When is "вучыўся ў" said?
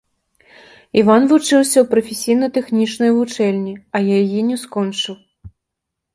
1.31-1.83